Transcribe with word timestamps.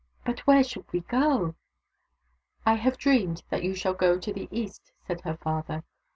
"But 0.25 0.47
where 0.47 0.63
should 0.63 0.91
we 0.91 1.01
go?"" 1.01 1.53
I 2.65 2.73
have 2.73 2.97
dreamed 2.97 3.43
that 3.51 3.63
you 3.63 3.75
shall 3.75 3.93
go 3.93 4.17
to 4.17 4.33
the 4.33 4.47
east," 4.49 4.91
said 5.05 5.21
her 5.21 5.37
father. 5.37 5.83